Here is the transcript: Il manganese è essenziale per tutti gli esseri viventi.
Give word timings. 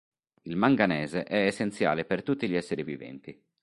Il 0.41 0.55
manganese 0.55 1.21
è 1.25 1.45
essenziale 1.45 2.05
per 2.05 2.23
tutti 2.23 2.49
gli 2.49 2.55
esseri 2.55 2.81
viventi. 2.81 3.39